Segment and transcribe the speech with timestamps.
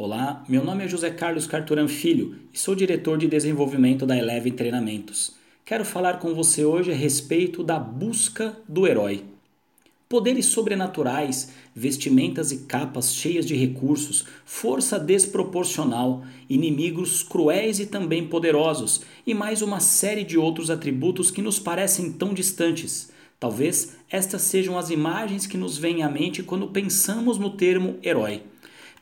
[0.00, 4.52] Olá, meu nome é José Carlos Carturan Filho e sou diretor de desenvolvimento da Eleve
[4.52, 5.34] Treinamentos.
[5.64, 9.24] Quero falar com você hoje a respeito da busca do herói.
[10.08, 19.02] Poderes sobrenaturais, vestimentas e capas cheias de recursos, força desproporcional, inimigos cruéis e também poderosos,
[19.26, 23.10] e mais uma série de outros atributos que nos parecem tão distantes.
[23.40, 28.44] Talvez estas sejam as imagens que nos vêm à mente quando pensamos no termo herói.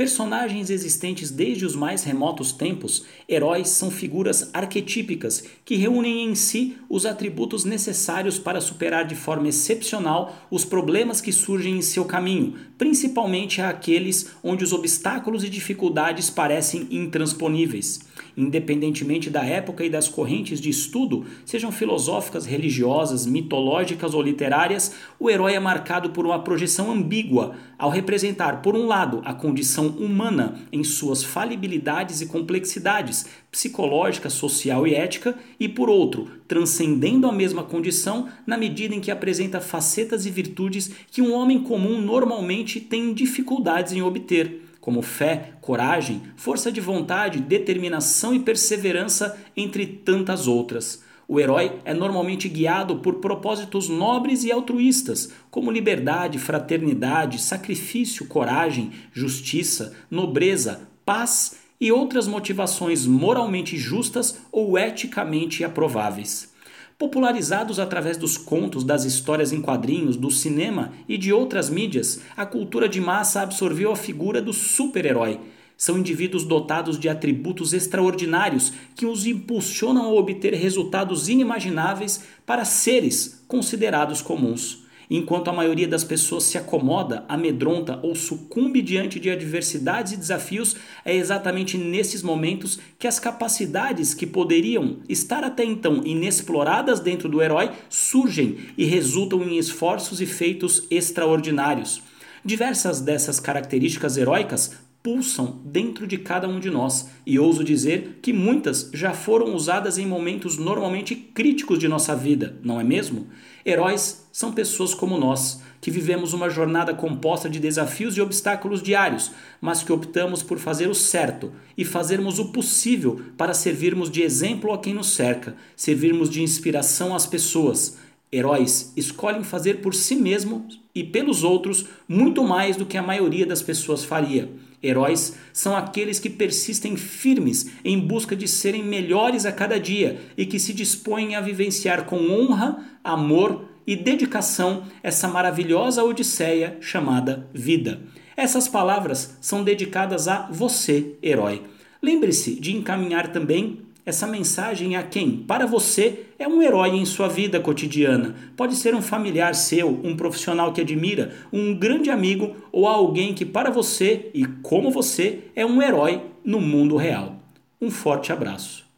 [0.00, 6.78] Personagens existentes desde os mais remotos tempos, heróis são figuras arquetípicas que reúnem em si
[6.88, 12.54] os atributos necessários para superar de forma excepcional os problemas que surgem em seu caminho,
[12.78, 18.00] principalmente aqueles onde os obstáculos e dificuldades parecem intransponíveis.
[18.34, 25.28] Independentemente da época e das correntes de estudo, sejam filosóficas, religiosas, mitológicas ou literárias, o
[25.28, 30.58] herói é marcado por uma projeção ambígua, ao representar, por um lado, a condição humana
[30.72, 37.62] em suas falibilidades e complexidades, psicológica, social e ética, e por outro, transcendendo a mesma
[37.62, 43.12] condição na medida em que apresenta facetas e virtudes que um homem comum normalmente tem
[43.12, 51.04] dificuldades em obter como fé, coragem, força de vontade, determinação e perseverança, entre tantas outras.
[51.32, 58.90] O herói é normalmente guiado por propósitos nobres e altruístas, como liberdade, fraternidade, sacrifício, coragem,
[59.12, 66.52] justiça, nobreza, paz e outras motivações moralmente justas ou eticamente aprováveis.
[66.98, 72.44] Popularizados através dos contos, das histórias em quadrinhos, do cinema e de outras mídias, a
[72.44, 75.38] cultura de massa absorveu a figura do super-herói
[75.80, 83.42] são indivíduos dotados de atributos extraordinários que os impulsionam a obter resultados inimagináveis para seres
[83.48, 84.84] considerados comuns.
[85.08, 90.76] Enquanto a maioria das pessoas se acomoda, amedronta ou sucumbe diante de adversidades e desafios,
[91.02, 97.40] é exatamente nesses momentos que as capacidades que poderiam estar até então inexploradas dentro do
[97.40, 102.02] herói surgem e resultam em esforços e feitos extraordinários.
[102.44, 108.32] Diversas dessas características heróicas pulsam dentro de cada um de nós, e ouso dizer que
[108.32, 113.26] muitas já foram usadas em momentos normalmente críticos de nossa vida, não é mesmo?
[113.64, 119.30] Heróis são pessoas como nós, que vivemos uma jornada composta de desafios e obstáculos diários,
[119.60, 124.72] mas que optamos por fazer o certo e fazermos o possível para servirmos de exemplo
[124.72, 127.96] a quem nos cerca, servirmos de inspiração às pessoas.
[128.30, 133.46] Heróis escolhem fazer por si mesmos e pelos outros muito mais do que a maioria
[133.46, 134.50] das pessoas faria.
[134.82, 140.46] Heróis são aqueles que persistem firmes em busca de serem melhores a cada dia e
[140.46, 148.00] que se dispõem a vivenciar com honra, amor e dedicação essa maravilhosa odisseia chamada vida.
[148.36, 151.62] Essas palavras são dedicadas a você, herói.
[152.02, 157.28] Lembre-se de encaminhar também essa mensagem a quem, para você, é um herói em sua
[157.28, 158.34] vida cotidiana.
[158.56, 163.44] Pode ser um familiar seu, um profissional que admira, um grande amigo ou alguém que,
[163.44, 167.36] para você e como você, é um herói no mundo real.
[167.80, 168.89] Um forte abraço.